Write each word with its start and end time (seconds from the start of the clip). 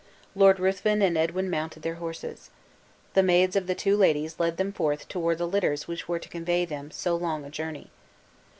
Lord 0.33 0.59
Ruthven 0.59 1.03
and 1.03 1.15
Edwin 1.15 1.47
mounted 1.51 1.83
their 1.83 1.93
horses. 2.01 2.49
The 3.13 3.21
maids 3.21 3.55
of 3.55 3.67
the 3.67 3.75
two 3.75 3.95
ladies 3.95 4.39
led 4.39 4.57
them 4.57 4.73
forth 4.73 5.07
toward 5.07 5.37
the 5.37 5.47
litters 5.47 5.87
which 5.87 6.07
were 6.07 6.17
to 6.17 6.27
convey 6.27 6.65
them 6.65 6.89
so 6.89 7.15
long 7.15 7.45
a 7.45 7.51
journey. 7.51 7.91